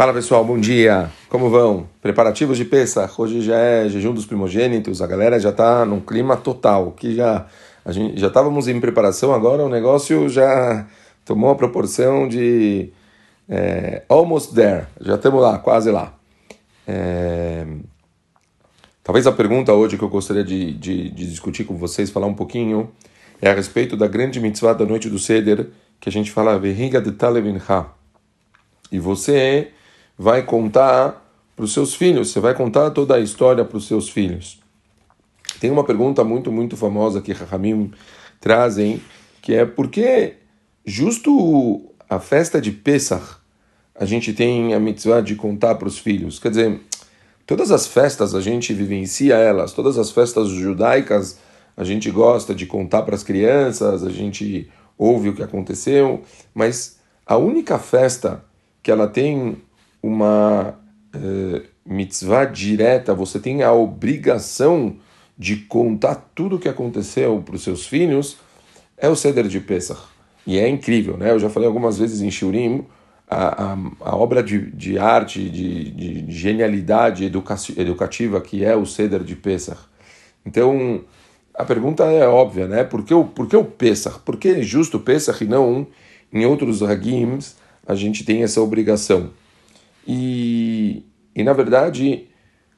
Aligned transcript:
Fala 0.00 0.14
pessoal, 0.14 0.42
bom 0.42 0.58
dia. 0.58 1.10
Como 1.28 1.50
vão? 1.50 1.86
Preparativos 2.00 2.56
de 2.56 2.64
Pesach. 2.64 3.12
Hoje 3.18 3.42
já 3.42 3.58
é 3.58 3.86
jejum 3.86 4.14
dos 4.14 4.24
primogênitos. 4.24 5.02
A 5.02 5.06
galera 5.06 5.38
já 5.38 5.50
está 5.50 5.84
num 5.84 6.00
clima 6.00 6.38
total. 6.38 6.92
Que 6.92 7.14
já 7.14 7.46
a 7.84 7.92
gente 7.92 8.18
já 8.18 8.28
estávamos 8.28 8.66
em 8.66 8.80
preparação. 8.80 9.34
Agora 9.34 9.62
o 9.62 9.68
negócio 9.68 10.26
já 10.30 10.86
tomou 11.22 11.50
a 11.50 11.54
proporção 11.54 12.26
de 12.26 12.88
é, 13.46 14.02
almost 14.08 14.54
there. 14.54 14.86
Já 15.02 15.16
estamos 15.16 15.42
lá, 15.42 15.58
quase 15.58 15.90
lá. 15.90 16.14
É, 16.88 17.66
talvez 19.04 19.26
a 19.26 19.32
pergunta 19.32 19.74
hoje 19.74 19.98
que 19.98 20.02
eu 20.02 20.08
gostaria 20.08 20.42
de, 20.42 20.72
de, 20.72 21.10
de, 21.10 21.26
discutir 21.28 21.64
com 21.64 21.76
vocês, 21.76 22.08
falar 22.08 22.26
um 22.26 22.34
pouquinho, 22.34 22.90
é 23.42 23.50
a 23.50 23.54
respeito 23.54 23.98
da 23.98 24.08
grande 24.08 24.40
mitzvah 24.40 24.72
da 24.72 24.86
noite 24.86 25.10
do 25.10 25.18
Seder, 25.18 25.68
que 26.00 26.08
a 26.08 26.12
gente 26.12 26.32
fala 26.32 26.58
Vehiga 26.58 27.02
de 27.02 27.12
Talevin 27.12 27.60
Ha. 27.68 27.84
E 28.90 28.98
você 28.98 29.72
vai 30.20 30.42
contar 30.42 31.32
para 31.56 31.64
os 31.64 31.72
seus 31.72 31.94
filhos, 31.94 32.30
você 32.30 32.40
vai 32.40 32.52
contar 32.52 32.90
toda 32.90 33.14
a 33.14 33.20
história 33.20 33.64
para 33.64 33.78
os 33.78 33.86
seus 33.86 34.10
filhos. 34.10 34.60
Tem 35.58 35.70
uma 35.70 35.82
pergunta 35.82 36.22
muito, 36.22 36.52
muito 36.52 36.76
famosa 36.76 37.22
que 37.22 37.32
Rahamim 37.32 37.90
trazem, 38.38 39.00
que 39.40 39.54
é 39.54 39.64
por 39.64 39.88
que 39.88 40.34
justo 40.84 41.90
a 42.06 42.20
festa 42.20 42.60
de 42.60 42.70
Pesach 42.70 43.36
a 43.94 44.04
gente 44.04 44.34
tem 44.34 44.74
a 44.74 44.78
mitzvah 44.78 45.22
de 45.22 45.34
contar 45.36 45.76
para 45.76 45.88
os 45.88 45.96
filhos? 45.96 46.38
Quer 46.38 46.50
dizer, 46.50 46.80
todas 47.46 47.70
as 47.70 47.86
festas 47.86 48.34
a 48.34 48.42
gente 48.42 48.74
vivencia 48.74 49.36
elas, 49.36 49.72
todas 49.72 49.96
as 49.96 50.10
festas 50.10 50.48
judaicas 50.48 51.38
a 51.74 51.82
gente 51.82 52.10
gosta 52.10 52.54
de 52.54 52.66
contar 52.66 53.04
para 53.04 53.14
as 53.14 53.22
crianças, 53.22 54.04
a 54.04 54.10
gente 54.10 54.70
ouve 54.98 55.30
o 55.30 55.34
que 55.34 55.42
aconteceu, 55.42 56.22
mas 56.52 56.98
a 57.24 57.38
única 57.38 57.78
festa 57.78 58.44
que 58.82 58.90
ela 58.90 59.08
tem 59.08 59.56
uma 60.02 60.74
uh, 61.14 61.62
mitzvah 61.84 62.44
direta, 62.44 63.14
você 63.14 63.38
tem 63.38 63.62
a 63.62 63.72
obrigação 63.72 64.96
de 65.38 65.56
contar 65.56 66.30
tudo 66.34 66.56
o 66.56 66.58
que 66.58 66.68
aconteceu 66.68 67.42
para 67.44 67.56
os 67.56 67.62
seus 67.62 67.86
filhos, 67.86 68.36
é 68.96 69.08
o 69.08 69.16
Seder 69.16 69.48
de 69.48 69.60
Pesach. 69.60 70.00
E 70.46 70.58
é 70.58 70.68
incrível, 70.68 71.16
né? 71.16 71.30
Eu 71.30 71.38
já 71.38 71.48
falei 71.48 71.66
algumas 71.66 71.98
vezes 71.98 72.20
em 72.20 72.30
Shurim, 72.30 72.84
a, 73.28 73.72
a, 73.72 73.78
a 74.00 74.16
obra 74.16 74.42
de, 74.42 74.70
de 74.72 74.98
arte, 74.98 75.48
de, 75.48 75.90
de 75.90 76.32
genialidade 76.32 77.24
educa 77.24 77.54
educativa 77.76 78.40
que 78.40 78.64
é 78.64 78.74
o 78.74 78.84
Seder 78.84 79.22
de 79.22 79.36
Pesach. 79.36 79.80
Então, 80.44 81.04
a 81.54 81.64
pergunta 81.64 82.04
é 82.04 82.26
óbvia, 82.26 82.66
né? 82.66 82.84
Por 82.84 83.04
que 83.04 83.14
o, 83.14 83.24
por 83.24 83.46
que 83.46 83.56
o 83.56 83.64
Pesach? 83.64 84.18
Por 84.20 84.36
que 84.36 84.62
justo 84.62 84.96
o 84.96 85.00
Pesach 85.00 85.44
e 85.44 85.46
não 85.46 85.86
em 86.32 86.44
outros 86.44 86.82
Hagims 86.82 87.56
a 87.86 87.94
gente 87.94 88.24
tem 88.24 88.42
essa 88.42 88.60
obrigação? 88.60 89.30
E, 90.12 91.06
e 91.36 91.44
na 91.44 91.52
verdade, 91.52 92.26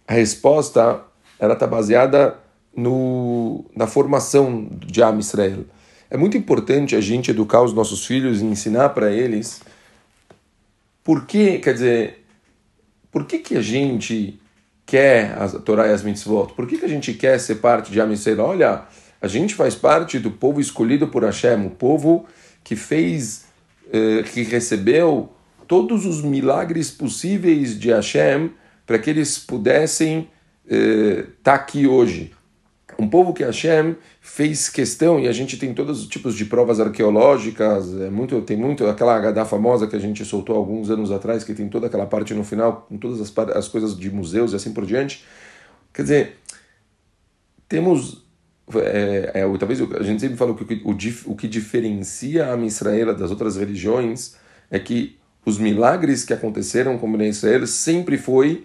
a 0.07 0.13
resposta 0.13 1.03
ela 1.39 1.55
está 1.55 1.67
baseada 1.67 2.37
no, 2.77 3.65
na 3.75 3.87
formação 3.87 4.69
de 4.85 5.03
Am 5.03 5.19
Israel. 5.19 5.65
É 6.11 6.17
muito 6.19 6.37
importante 6.37 6.95
a 6.95 7.01
gente 7.01 7.31
educar 7.31 7.63
os 7.63 7.73
nossos 7.73 8.05
filhos 8.05 8.43
e 8.43 8.45
ensinar 8.45 8.91
para 8.91 9.11
eles 9.11 9.63
por 11.03 11.25
que, 11.25 11.59
quer 11.59 11.73
dizer, 11.73 12.25
por 13.11 13.25
que, 13.25 13.39
que 13.39 13.57
a 13.57 13.63
gente 13.63 14.39
quer 14.85 15.33
a 15.39 15.49
Torá 15.49 15.89
e 15.89 15.93
as 15.93 16.03
mitzvot? 16.03 16.53
Por 16.53 16.67
que, 16.67 16.77
que 16.77 16.85
a 16.85 16.89
gente 16.89 17.15
quer 17.15 17.41
ser 17.41 17.57
parte 17.57 17.91
de 17.91 17.99
Am 17.99 18.13
Israel? 18.13 18.41
Olha, 18.41 18.83
a 19.23 19.27
gente 19.27 19.55
faz 19.55 19.75
parte 19.75 20.19
do 20.19 20.31
povo 20.31 20.61
escolhido 20.61 21.09
por 21.09 21.25
Hashem, 21.25 21.65
o 21.65 21.71
povo 21.71 22.27
que 22.63 22.77
fez, 22.77 23.47
eh, 23.91 24.23
que 24.23 24.43
recebeu 24.43 25.33
todos 25.67 26.07
os 26.07 26.23
milagres 26.23 26.91
possíveis 26.91 27.79
de 27.79 27.91
Hashem 27.91 28.51
para 28.87 28.99
que 28.99 29.11
eles 29.11 29.39
pudessem 29.39 30.29
estar 30.67 30.77
eh, 30.77 31.27
tá 31.43 31.55
aqui 31.55 31.87
hoje. 31.87 32.33
Um 32.99 33.09
povo 33.09 33.33
que 33.33 33.43
Hashem 33.43 33.97
fez 34.21 34.69
questão, 34.69 35.19
e 35.19 35.27
a 35.27 35.33
gente 35.33 35.57
tem 35.57 35.73
todos 35.73 36.03
os 36.03 36.07
tipos 36.07 36.37
de 36.37 36.45
provas 36.45 36.79
arqueológicas, 36.79 38.01
é 38.01 38.11
muito, 38.11 38.41
tem 38.43 38.57
muito 38.57 38.87
aquela 38.87 39.17
Haggadah 39.17 39.45
famosa 39.45 39.87
que 39.87 39.97
a 39.97 39.99
gente 39.99 40.25
soltou 40.25 40.57
alguns 40.57 40.91
anos 40.91 41.11
atrás, 41.11 41.43
que 41.43 41.55
tem 41.55 41.69
toda 41.69 41.87
aquela 41.87 42.07
parte 42.07 42.35
no 42.35 42.45
final, 42.45 42.87
com 42.89 42.99
todas 42.99 43.21
as, 43.21 43.33
as 43.57 43.69
coisas 43.69 43.99
de 43.99 44.11
museus 44.11 44.53
e 44.53 44.57
assim 44.57 44.73
por 44.73 44.85
diante. 44.85 45.25
Quer 45.93 46.03
dizer, 46.03 46.37
temos. 47.69 48.23
É, 48.75 49.33
é, 49.35 49.59
talvez 49.59 49.81
a 49.81 50.03
gente 50.03 50.21
sempre 50.21 50.37
fala 50.37 50.55
que 50.55 50.63
o, 50.85 50.91
o, 50.91 51.33
o 51.33 51.37
que 51.37 51.49
diferencia 51.49 52.53
a 52.53 52.57
Israel 52.59 53.15
das 53.15 53.31
outras 53.31 53.57
religiões 53.57 54.37
é 54.71 54.79
que 54.79 55.19
os 55.45 55.59
milagres 55.59 56.25
que 56.25 56.33
aconteceram 56.33 56.97
com 56.99 57.11
o 57.11 57.23
Israel 57.23 57.67
sempre 57.67 58.17
foi 58.17 58.65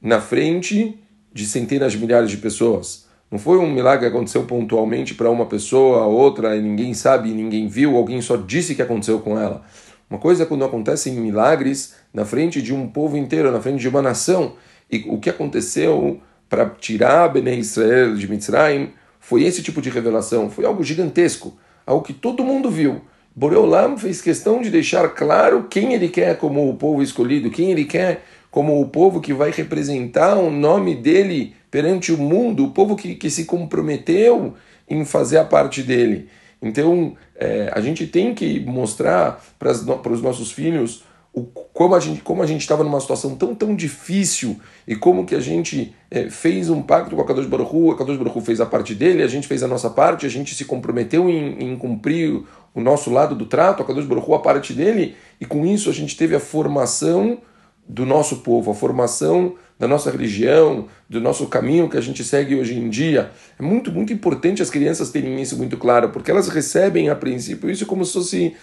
na 0.00 0.20
frente 0.20 0.98
de 1.32 1.46
centenas 1.46 1.92
de 1.92 1.98
milhares 1.98 2.30
de 2.30 2.36
pessoas. 2.38 3.06
Não 3.30 3.38
foi 3.38 3.58
um 3.58 3.70
milagre 3.70 4.08
que 4.08 4.14
aconteceu 4.14 4.44
pontualmente 4.44 5.14
para 5.14 5.30
uma 5.30 5.46
pessoa, 5.46 6.04
outra, 6.06 6.56
e 6.56 6.62
ninguém 6.62 6.94
sabe, 6.94 7.30
ninguém 7.30 7.66
viu, 7.68 7.96
alguém 7.96 8.20
só 8.20 8.36
disse 8.36 8.74
que 8.74 8.82
aconteceu 8.82 9.18
com 9.18 9.38
ela. 9.38 9.64
Uma 10.08 10.18
coisa 10.18 10.44
é 10.44 10.46
quando 10.46 10.64
acontecem 10.64 11.14
milagres 11.14 11.94
na 12.14 12.24
frente 12.24 12.62
de 12.62 12.72
um 12.72 12.86
povo 12.86 13.16
inteiro, 13.16 13.50
na 13.50 13.60
frente 13.60 13.80
de 13.80 13.88
uma 13.88 14.00
nação. 14.00 14.54
E 14.90 15.04
o 15.08 15.18
que 15.18 15.28
aconteceu 15.28 16.20
para 16.48 16.70
tirar 16.70 17.28
Bnei 17.28 17.58
Israel 17.58 18.14
de 18.14 18.28
Mitzrayim 18.28 18.90
foi 19.18 19.42
esse 19.42 19.62
tipo 19.62 19.82
de 19.82 19.90
revelação. 19.90 20.48
Foi 20.48 20.64
algo 20.64 20.84
gigantesco, 20.84 21.58
algo 21.84 22.04
que 22.04 22.12
todo 22.12 22.44
mundo 22.44 22.70
viu. 22.70 23.00
Boreolam 23.38 23.98
fez 23.98 24.22
questão 24.22 24.62
de 24.62 24.70
deixar 24.70 25.10
claro 25.10 25.66
quem 25.68 25.92
ele 25.92 26.08
quer 26.08 26.38
como 26.38 26.70
o 26.70 26.74
povo 26.74 27.02
escolhido, 27.02 27.50
quem 27.50 27.70
ele 27.70 27.84
quer 27.84 28.24
como 28.50 28.80
o 28.80 28.88
povo 28.88 29.20
que 29.20 29.34
vai 29.34 29.50
representar 29.50 30.38
o 30.38 30.50
nome 30.50 30.94
dele 30.94 31.54
perante 31.70 32.10
o 32.10 32.16
mundo, 32.16 32.64
o 32.64 32.70
povo 32.70 32.96
que, 32.96 33.14
que 33.14 33.28
se 33.28 33.44
comprometeu 33.44 34.54
em 34.88 35.04
fazer 35.04 35.36
a 35.36 35.44
parte 35.44 35.82
dele. 35.82 36.30
Então, 36.62 37.14
é, 37.34 37.70
a 37.74 37.80
gente 37.82 38.06
tem 38.06 38.34
que 38.34 38.58
mostrar 38.60 39.44
para 39.58 39.70
os 39.70 40.22
nossos 40.22 40.50
filhos 40.50 41.04
o, 41.36 41.42
como 41.44 41.94
a 41.94 42.00
gente 42.00 42.22
como 42.22 42.42
a 42.42 42.46
gente 42.46 42.62
estava 42.62 42.82
numa 42.82 42.98
situação 42.98 43.36
tão 43.36 43.54
tão 43.54 43.76
difícil 43.76 44.58
e 44.88 44.96
como 44.96 45.26
que 45.26 45.34
a 45.34 45.40
gente 45.40 45.94
é, 46.10 46.30
fez 46.30 46.70
um 46.70 46.80
pacto 46.80 47.14
com 47.14 47.20
a 47.20 47.26
Kadosh 47.26 47.46
Baruch 47.46 47.76
Hu, 47.76 47.90
a 47.90 47.98
Kadosh 47.98 48.16
Baruch 48.16 48.38
Hu 48.38 48.40
fez 48.40 48.58
a 48.58 48.66
parte 48.66 48.94
dele, 48.94 49.22
a 49.22 49.28
gente 49.28 49.46
fez 49.46 49.62
a 49.62 49.68
nossa 49.68 49.90
parte, 49.90 50.24
a 50.24 50.30
gente 50.30 50.54
se 50.54 50.64
comprometeu 50.64 51.28
em, 51.28 51.62
em 51.62 51.76
cumprir 51.76 52.42
o 52.74 52.80
nosso 52.80 53.10
lado 53.10 53.34
do 53.34 53.44
trato, 53.44 53.82
a 53.82 53.86
Kadosh 53.86 54.06
Baruch 54.06 54.28
Hu 54.28 54.34
a 54.34 54.38
parte 54.38 54.72
dele, 54.72 55.14
e 55.38 55.44
com 55.44 55.66
isso 55.66 55.90
a 55.90 55.92
gente 55.92 56.16
teve 56.16 56.34
a 56.34 56.40
formação 56.40 57.38
do 57.86 58.06
nosso 58.06 58.38
povo, 58.38 58.70
a 58.70 58.74
formação 58.74 59.54
da 59.78 59.86
nossa 59.86 60.10
religião, 60.10 60.88
do 61.08 61.20
nosso 61.20 61.46
caminho 61.46 61.88
que 61.88 61.98
a 61.98 62.00
gente 62.00 62.24
segue 62.24 62.56
hoje 62.56 62.74
em 62.74 62.88
dia. 62.88 63.30
É 63.58 63.62
muito, 63.62 63.92
muito 63.92 64.12
importante 64.12 64.62
as 64.62 64.70
crianças 64.70 65.10
terem 65.10 65.40
isso 65.40 65.56
muito 65.56 65.76
claro, 65.76 66.08
porque 66.08 66.30
elas 66.30 66.48
recebem 66.48 67.10
a 67.10 67.14
princípio 67.14 67.70
isso 67.70 67.86
como 67.86 68.04
se 68.04 68.14
fosse 68.14 68.56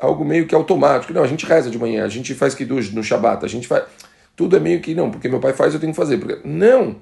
algo 0.00 0.24
meio 0.24 0.46
que 0.46 0.54
automático. 0.54 1.12
Não, 1.12 1.22
a 1.22 1.26
gente 1.26 1.44
reza 1.46 1.70
de 1.70 1.78
manhã, 1.78 2.04
a 2.04 2.08
gente 2.08 2.34
faz 2.34 2.54
kiddush 2.54 2.92
no 2.92 3.02
Shabat, 3.02 3.44
a 3.44 3.48
gente 3.48 3.66
faz... 3.66 3.84
Tudo 4.36 4.56
é 4.56 4.60
meio 4.60 4.80
que 4.80 4.94
não, 4.94 5.10
porque 5.10 5.28
meu 5.28 5.40
pai 5.40 5.52
faz, 5.52 5.74
eu 5.74 5.80
tenho 5.80 5.92
que 5.92 5.96
fazer. 5.96 6.18
Porque... 6.18 6.40
Não! 6.44 6.96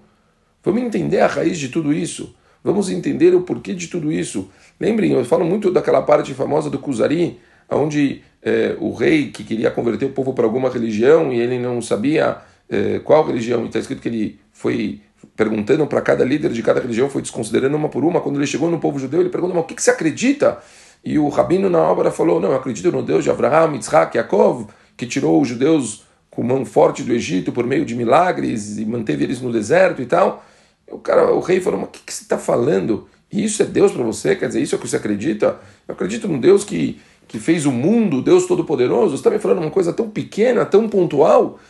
Vamos 0.65 0.83
entender 0.83 1.21
a 1.21 1.27
raiz 1.27 1.59
de 1.59 1.69
tudo 1.69 1.93
isso. 1.93 2.35
Vamos 2.65 2.91
entender 2.91 3.35
o 3.35 3.43
porquê 3.43 3.75
de 3.75 3.87
tudo 3.87 4.11
isso. 4.11 4.51
Lembrem, 4.81 5.13
eu 5.13 5.25
falo 5.25 5.45
muito 5.45 5.71
daquela 5.71 6.03
parte 6.03 6.35
famosa 6.35 6.69
do 6.69 6.79
Kuzari, 6.79 7.39
onde 7.71 8.23
é, 8.43 8.77
o 8.81 8.93
rei 8.93 9.31
que 9.31 9.45
queria 9.45 9.71
converter 9.71 10.07
o 10.07 10.11
povo 10.11 10.33
para 10.33 10.45
alguma 10.45 10.69
religião 10.69 11.33
e 11.33 11.39
ele 11.39 11.59
não 11.59 11.81
sabia 11.81 12.39
é, 12.69 12.99
qual 13.01 13.25
religião, 13.25 13.63
e 13.63 13.67
está 13.67 13.79
escrito 13.79 14.03
que 14.03 14.09
ele 14.09 14.41
foi 14.53 15.01
perguntando 15.37 15.87
para 15.87 16.01
cada 16.01 16.25
líder 16.25 16.51
de 16.51 16.63
cada 16.63 16.81
religião, 16.81 17.09
foi 17.09 17.23
desconsiderando 17.23 17.77
uma 17.77 17.89
por 17.89 18.05
uma. 18.05 18.21
Quando 18.21 18.37
ele 18.37 18.47
chegou 18.47 18.71
no 18.71 18.79
povo 18.79 18.99
judeu, 18.99 19.21
ele 19.21 19.31
perguntou: 19.31 19.55
mas 19.55 19.65
o 19.65 19.67
que, 19.67 19.75
que 19.75 19.83
você 19.83 19.91
acredita? 19.91 20.59
E 21.07 21.21
o 21.21 21.29
rabino 21.29 21.71
na 21.71 21.79
obra 21.79 22.11
falou: 22.11 22.41
Não, 22.41 22.51
eu 22.51 22.57
acredito 22.57 22.91
no 22.91 23.01
Deus 23.01 23.23
de 23.23 23.31
Abraham, 23.31 23.77
Isaac, 23.77 24.17
Yaakov, 24.17 24.67
que 24.97 25.07
tirou 25.07 25.41
os 25.41 25.47
judeus 25.47 26.05
com 26.29 26.43
mão 26.43 26.65
forte 26.65 27.05
do 27.05 27.13
Egito 27.13 27.53
por 27.53 27.65
meio 27.65 27.85
de 27.85 27.95
milagres 27.95 28.77
e 28.77 28.85
manteve 28.85 29.23
eles 29.23 29.41
no 29.41 29.53
deserto 29.53 30.03
e 30.03 30.07
tal. 30.07 30.45
O 30.91 30.99
cara, 30.99 31.33
o 31.33 31.39
rei 31.39 31.61
falou: 31.61 31.79
Mas 31.79 31.91
o 31.91 31.93
que, 31.93 32.01
que 32.01 32.13
você 32.13 32.25
está 32.25 32.37
falando? 32.37 33.07
Isso 33.31 33.63
é 33.63 33.67
Deus 33.67 33.93
para 33.93 34.03
você? 34.03 34.35
Quer 34.35 34.49
dizer, 34.49 34.61
isso 34.61 34.75
é 34.75 34.79
o 34.79 34.81
que 34.81 34.89
você 34.89 34.97
acredita? 34.97 35.61
Eu 35.87 35.95
acredito 35.95 36.27
num 36.27 36.41
Deus 36.41 36.65
que, 36.65 37.01
que 37.29 37.39
fez 37.39 37.67
o 37.67 37.73
mundo, 37.73 38.21
Deus 38.21 38.47
Todo-Poderoso. 38.47 39.11
Você 39.11 39.21
está 39.21 39.31
me 39.31 39.39
falando 39.39 39.59
uma 39.59 39.71
coisa 39.71 39.93
tão 39.93 40.11
pequena, 40.11 40.65
tão 40.65 40.89
pontual? 40.89 41.61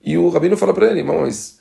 E 0.00 0.16
o 0.16 0.28
rabino 0.28 0.56
fala 0.56 0.72
para 0.72 0.88
ele: 0.92 1.02
Mas 1.02 1.58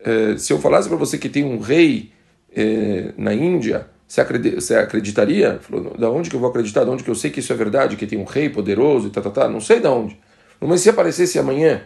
eh, 0.00 0.36
se 0.38 0.50
eu 0.54 0.58
falasse 0.58 0.88
para 0.88 0.96
você 0.96 1.18
que 1.18 1.28
tem 1.28 1.44
um 1.44 1.58
rei 1.58 2.12
eh, 2.56 3.12
na 3.18 3.34
Índia 3.34 3.88
você 4.14 4.74
acreditaria? 4.74 5.58
Falou, 5.62 5.96
da 5.96 6.10
onde 6.10 6.28
que 6.28 6.36
eu 6.36 6.40
vou 6.40 6.50
acreditar? 6.50 6.84
Da 6.84 6.90
onde 6.90 7.02
que 7.02 7.08
eu 7.08 7.14
sei 7.14 7.30
que 7.30 7.40
isso 7.40 7.50
é 7.50 7.56
verdade, 7.56 7.96
que 7.96 8.06
tem 8.06 8.18
um 8.18 8.24
rei 8.24 8.50
poderoso 8.50 9.06
e 9.06 9.10
tá, 9.10 9.22
tá, 9.22 9.30
tá? 9.30 9.48
Não 9.48 9.58
sei 9.58 9.80
da 9.80 9.90
onde. 9.90 10.20
Mas 10.60 10.82
se 10.82 10.90
aparecesse 10.90 11.38
amanhã 11.38 11.80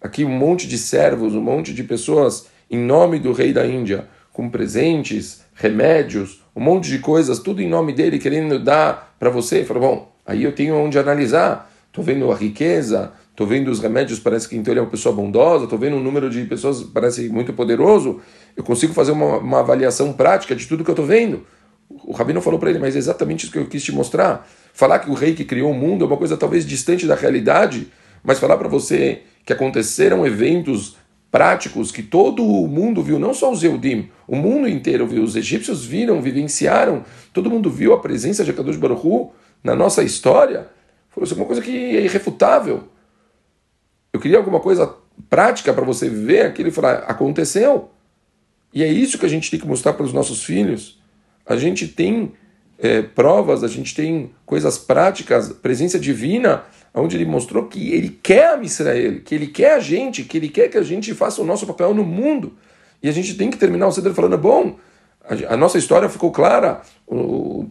aqui 0.00 0.24
um 0.24 0.30
monte 0.30 0.68
de 0.68 0.78
servos, 0.78 1.34
um 1.34 1.40
monte 1.40 1.74
de 1.74 1.82
pessoas 1.82 2.46
em 2.70 2.78
nome 2.78 3.18
do 3.18 3.32
rei 3.32 3.52
da 3.52 3.66
Índia, 3.66 4.06
com 4.32 4.48
presentes, 4.48 5.42
remédios, 5.52 6.44
um 6.54 6.60
monte 6.60 6.88
de 6.88 7.00
coisas, 7.00 7.40
tudo 7.40 7.60
em 7.60 7.68
nome 7.68 7.92
dele, 7.92 8.20
querendo 8.20 8.58
dar 8.60 9.16
para 9.18 9.28
você, 9.28 9.64
falou, 9.64 9.82
bom, 9.82 10.12
aí 10.24 10.44
eu 10.44 10.54
tenho 10.54 10.76
onde 10.76 10.96
analisar. 10.96 11.72
Estou 11.88 12.04
vendo 12.04 12.30
a 12.30 12.36
riqueza, 12.36 13.12
estou 13.30 13.48
vendo 13.48 13.68
os 13.68 13.80
remédios, 13.80 14.20
parece 14.20 14.48
que 14.48 14.56
então 14.56 14.72
ele 14.72 14.78
é 14.78 14.82
uma 14.82 14.90
pessoa 14.90 15.14
bondosa, 15.14 15.64
estou 15.64 15.78
vendo 15.78 15.96
um 15.96 16.02
número 16.02 16.30
de 16.30 16.44
pessoas 16.44 16.84
parece 16.84 17.28
muito 17.28 17.52
poderoso, 17.52 18.20
eu 18.56 18.62
consigo 18.62 18.92
fazer 18.92 19.10
uma, 19.10 19.38
uma 19.38 19.60
avaliação 19.60 20.12
prática 20.12 20.54
de 20.54 20.66
tudo 20.66 20.84
que 20.84 20.90
eu 20.90 20.94
estou 20.94 21.06
vendo. 21.06 21.44
O 21.88 22.12
Rabino 22.12 22.40
falou 22.40 22.58
para 22.58 22.70
ele, 22.70 22.78
mas 22.78 22.96
é 22.96 22.98
exatamente 22.98 23.44
isso 23.44 23.52
que 23.52 23.58
eu 23.58 23.66
quis 23.66 23.82
te 23.82 23.92
mostrar. 23.92 24.48
Falar 24.72 24.98
que 24.98 25.10
o 25.10 25.14
rei 25.14 25.34
que 25.34 25.44
criou 25.44 25.70
o 25.70 25.74
mundo 25.74 26.04
é 26.04 26.06
uma 26.06 26.16
coisa 26.16 26.36
talvez 26.36 26.66
distante 26.66 27.06
da 27.06 27.14
realidade, 27.14 27.88
mas 28.22 28.38
falar 28.38 28.56
para 28.56 28.68
você 28.68 29.22
que 29.44 29.52
aconteceram 29.52 30.26
eventos 30.26 30.96
práticos 31.30 31.90
que 31.90 32.02
todo 32.02 32.44
o 32.44 32.68
mundo 32.68 33.02
viu, 33.02 33.18
não 33.18 33.34
só 33.34 33.50
os 33.50 33.62
Eudim, 33.64 34.08
o 34.26 34.36
mundo 34.36 34.68
inteiro 34.68 35.06
viu, 35.06 35.22
os 35.22 35.34
egípcios 35.34 35.84
viram, 35.84 36.22
vivenciaram, 36.22 37.04
todo 37.32 37.50
mundo 37.50 37.68
viu 37.68 37.92
a 37.92 38.00
presença 38.00 38.44
de 38.44 38.52
Akadosh 38.52 38.76
Baruch 38.76 39.04
Hu 39.04 39.32
na 39.62 39.74
nossa 39.74 40.02
história, 40.02 40.68
foi 41.10 41.36
uma 41.36 41.46
coisa 41.46 41.60
que 41.62 41.70
é 41.70 42.04
irrefutável. 42.04 42.84
Eu 44.12 44.20
queria 44.20 44.38
alguma 44.38 44.60
coisa 44.60 44.94
prática 45.28 45.72
para 45.72 45.84
você 45.84 46.08
ver 46.08 46.46
aquilo 46.46 46.68
e 46.68 46.72
falar, 46.72 46.98
aconteceu. 46.98 47.90
E 48.72 48.82
é 48.82 48.88
isso 48.88 49.18
que 49.18 49.26
a 49.26 49.28
gente 49.28 49.50
tem 49.50 49.60
que 49.60 49.66
mostrar 49.66 49.92
para 49.92 50.04
os 50.04 50.12
nossos 50.12 50.42
filhos. 50.42 51.00
A 51.46 51.56
gente 51.56 51.88
tem 51.88 52.32
é, 52.78 53.02
provas, 53.02 53.62
a 53.62 53.68
gente 53.68 53.94
tem 53.94 54.30
coisas 54.44 54.78
práticas, 54.78 55.48
presença 55.52 55.98
divina, 55.98 56.64
onde 56.94 57.16
ele 57.16 57.24
mostrou 57.24 57.66
que 57.66 57.92
ele 57.92 58.18
quer 58.22 58.58
a 58.58 58.62
Israel, 58.62 59.20
que 59.24 59.34
ele 59.34 59.48
quer 59.48 59.74
a 59.74 59.80
gente, 59.80 60.22
que 60.22 60.36
ele 60.36 60.48
quer 60.48 60.68
que 60.68 60.78
a 60.78 60.82
gente 60.82 61.12
faça 61.14 61.42
o 61.42 61.44
nosso 61.44 61.66
papel 61.66 61.92
no 61.94 62.04
mundo. 62.04 62.54
E 63.02 63.08
a 63.08 63.12
gente 63.12 63.34
tem 63.34 63.50
que 63.50 63.58
terminar 63.58 63.88
o 63.88 63.92
Ceder 63.92 64.14
falando, 64.14 64.38
bom, 64.38 64.76
a, 65.48 65.56
nossa 65.56 65.78
história 65.78 66.08
ficou 66.08 66.30
clara, 66.30 66.82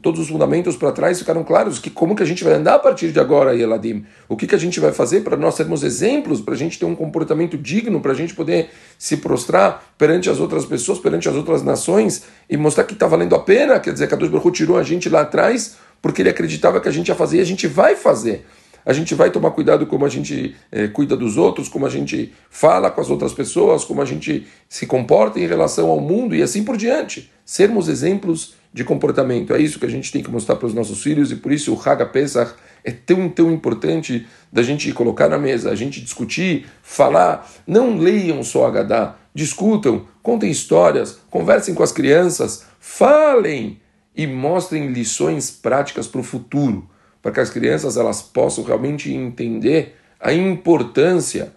todos 0.01 0.19
os 0.21 0.27
fundamentos 0.27 0.75
para 0.75 0.91
trás 0.91 1.19
ficaram 1.19 1.43
claros, 1.43 1.77
que 1.77 1.89
como 1.89 2.15
que 2.15 2.23
a 2.23 2.25
gente 2.25 2.43
vai 2.43 2.53
andar 2.53 2.75
a 2.75 2.79
partir 2.79 3.11
de 3.11 3.19
agora, 3.19 3.55
Eladim? 3.55 4.05
O 4.27 4.35
que, 4.35 4.47
que 4.47 4.55
a 4.55 4.57
gente 4.57 4.79
vai 4.79 4.91
fazer 4.91 5.21
para 5.21 5.37
nós 5.37 5.53
sermos 5.53 5.83
exemplos, 5.83 6.41
para 6.41 6.55
a 6.55 6.57
gente 6.57 6.79
ter 6.79 6.85
um 6.85 6.95
comportamento 6.95 7.55
digno, 7.55 8.01
para 8.01 8.11
a 8.11 8.15
gente 8.15 8.33
poder 8.33 8.71
se 8.97 9.17
prostrar 9.17 9.83
perante 9.97 10.29
as 10.29 10.39
outras 10.39 10.65
pessoas, 10.65 10.97
perante 10.97 11.29
as 11.29 11.35
outras 11.35 11.61
nações 11.61 12.23
e 12.49 12.57
mostrar 12.57 12.85
que 12.85 12.93
está 12.93 13.05
valendo 13.05 13.35
a 13.35 13.39
pena, 13.39 13.79
quer 13.79 13.93
dizer, 13.93 14.07
que 14.07 14.15
a 14.15 14.17
Deus 14.17 14.31
tirou 14.51 14.77
a 14.77 14.83
gente 14.83 15.07
lá 15.07 15.21
atrás 15.21 15.77
porque 16.01 16.21
ele 16.21 16.29
acreditava 16.29 16.81
que 16.81 16.89
a 16.89 16.91
gente 16.91 17.07
ia 17.07 17.15
fazer 17.15 17.37
e 17.37 17.41
a 17.41 17.45
gente 17.45 17.67
vai 17.67 17.95
fazer 17.95 18.45
a 18.85 18.93
gente 18.93 19.15
vai 19.15 19.29
tomar 19.29 19.51
cuidado 19.51 19.85
como 19.85 20.05
a 20.05 20.09
gente 20.09 20.55
é, 20.71 20.87
cuida 20.87 21.15
dos 21.15 21.37
outros, 21.37 21.69
como 21.69 21.85
a 21.85 21.89
gente 21.89 22.33
fala 22.49 22.91
com 22.91 23.01
as 23.01 23.09
outras 23.09 23.33
pessoas, 23.33 23.85
como 23.85 24.01
a 24.01 24.05
gente 24.05 24.45
se 24.67 24.85
comporta 24.85 25.39
em 25.39 25.47
relação 25.47 25.89
ao 25.89 25.99
mundo 25.99 26.35
e 26.35 26.41
assim 26.41 26.63
por 26.63 26.77
diante. 26.77 27.31
Sermos 27.45 27.87
exemplos 27.87 28.55
de 28.73 28.83
comportamento. 28.83 29.53
É 29.53 29.61
isso 29.61 29.79
que 29.79 29.85
a 29.85 29.89
gente 29.89 30.11
tem 30.11 30.23
que 30.23 30.31
mostrar 30.31 30.55
para 30.55 30.65
os 30.67 30.73
nossos 30.73 31.01
filhos 31.01 31.31
e 31.31 31.35
por 31.35 31.51
isso 31.51 31.73
o 31.73 31.79
Haga 31.79 32.05
Pesach 32.05 32.53
é 32.83 32.91
tão, 32.91 33.29
tão 33.29 33.51
importante 33.51 34.27
da 34.51 34.63
gente 34.63 34.91
colocar 34.91 35.29
na 35.29 35.37
mesa, 35.37 35.69
a 35.69 35.75
gente 35.75 36.01
discutir, 36.01 36.65
falar. 36.81 37.49
Não 37.65 37.97
leiam 37.97 38.43
só 38.43 38.65
Agadá, 38.65 39.15
discutam, 39.33 40.05
contem 40.21 40.49
histórias, 40.49 41.19
conversem 41.29 41.73
com 41.73 41.83
as 41.83 41.91
crianças, 41.91 42.65
falem 42.79 43.79
e 44.15 44.27
mostrem 44.27 44.91
lições 44.91 45.49
práticas 45.49 46.07
para 46.07 46.19
o 46.21 46.23
futuro 46.23 46.89
para 47.23 47.31
que 47.31 47.39
as 47.39 47.49
crianças 47.49 47.95
elas 47.95 48.21
possam 48.21 48.65
realmente 48.65 49.11
entender 49.11 49.95
a 50.19 50.33
importância 50.33 51.53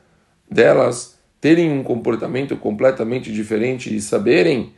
delas 0.49 1.17
terem 1.41 1.71
um 1.71 1.83
comportamento 1.83 2.57
completamente 2.57 3.33
diferente 3.33 3.95
e 3.95 4.01
saberem 4.01 4.73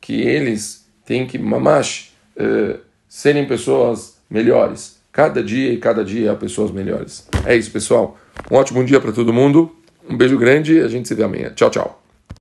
que 0.00 0.22
eles 0.22 0.86
têm 1.04 1.26
que, 1.26 1.38
mamash, 1.38 2.12
uh, 2.36 2.78
serem 3.06 3.46
pessoas 3.46 4.18
melhores. 4.30 4.98
Cada 5.12 5.42
dia 5.42 5.72
e 5.72 5.76
cada 5.76 6.02
dia 6.02 6.34
pessoas 6.34 6.70
melhores. 6.70 7.28
É 7.44 7.54
isso, 7.54 7.70
pessoal. 7.70 8.16
Um 8.50 8.56
ótimo 8.56 8.82
dia 8.84 9.00
para 9.00 9.12
todo 9.12 9.32
mundo. 9.32 9.74
Um 10.08 10.16
beijo 10.16 10.38
grande 10.38 10.80
a 10.80 10.88
gente 10.88 11.06
se 11.06 11.14
vê 11.14 11.22
amanhã. 11.22 11.52
Tchau, 11.54 11.70
tchau. 11.70 11.99